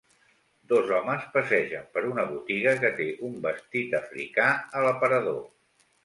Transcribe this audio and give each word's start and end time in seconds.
Dos 0.69 0.87
homes 0.99 1.25
passegen 1.33 1.83
per 1.97 2.01
una 2.11 2.23
botiga 2.29 2.73
que 2.83 2.91
té 2.99 3.07
un 3.27 3.35
vestit 3.43 3.93
africà 3.99 4.47
a 4.79 4.83
l'aparador. 4.89 5.39